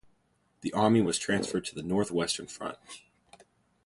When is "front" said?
2.47-2.79